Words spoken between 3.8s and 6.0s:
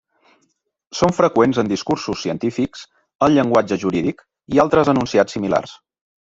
jurídic i altres enunciats similars.